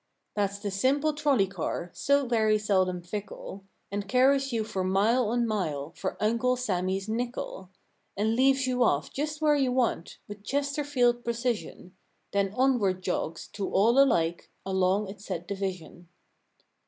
That's 0.33 0.57
the 0.57 0.71
simple 0.71 1.13
trolley 1.13 1.45
car, 1.45 1.91
So 1.93 2.25
very 2.27 2.57
seldom 2.57 3.03
fickle, 3.03 3.65
And 3.91 4.07
carries 4.07 4.51
you 4.51 4.63
for 4.63 4.83
mile 4.83 5.29
on 5.29 5.45
mjle 5.45 5.95
For 5.95 6.17
Uncle 6.19 6.55
Sammy's 6.55 7.07
nickle; 7.07 7.69
And 8.17 8.35
leaves 8.35 8.65
you 8.65 8.81
off 8.83 9.13
just 9.13 9.43
where 9.43 9.53
you 9.55 9.71
want 9.71 10.17
With 10.27 10.43
Chesterfield 10.43 11.23
precision 11.23 11.95
Then 12.31 12.51
onward 12.55 13.03
jogs—to 13.03 13.69
all 13.69 13.99
alike— 14.03 14.49
Along 14.65 15.07
its 15.07 15.27
set 15.27 15.47
division. 15.47 16.09